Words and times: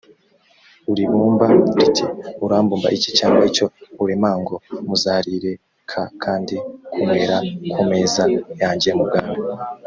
uribumba 0.91 1.45
riti 1.77 2.03
urabumba 2.45 2.87
iki 2.97 3.09
cyangwa 3.17 3.43
icyo 3.51 3.65
uremango 4.03 4.55
muzarire 4.87 5.51
k 5.89 5.91
kandi 6.23 6.55
munywere 6.93 7.35
ku 7.71 7.81
meza 7.89 8.23
yanjye 8.61 8.89
mu 8.99 9.05
bwami 9.09 9.37